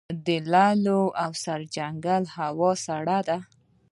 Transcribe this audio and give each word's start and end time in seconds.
د 0.25 0.27
لعل 0.51 0.85
او 1.23 1.31
سرجنګل 1.43 2.23
هوا 2.35 2.71
سړه 2.85 3.19
ده 3.27 3.37